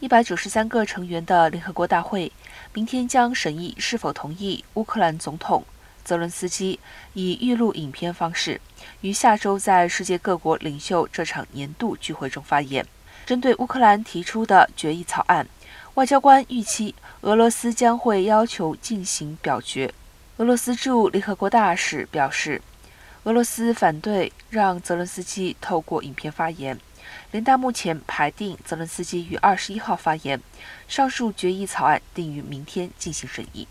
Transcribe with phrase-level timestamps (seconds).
[0.00, 2.30] 一百九十三个成员的联合国大会
[2.72, 5.64] 明天将审议是否同意乌克兰总统
[6.04, 6.78] 泽伦斯基
[7.14, 8.60] 以预录影片方式
[9.00, 12.86] 于下周在世界各国领袖这场年度聚会中发言。
[13.26, 15.44] 针对乌克兰提出的决议草案，
[15.94, 19.92] 外交官预期俄罗斯将会要求进行表决。
[20.36, 22.62] 俄罗斯驻联合国大使表示，
[23.24, 26.78] 俄罗斯反对让泽伦斯基透过影片发言。
[27.30, 30.40] 联大目前排定泽伦斯基于二十一号发言，
[30.86, 33.66] 上述决议草案定于明天进行审议。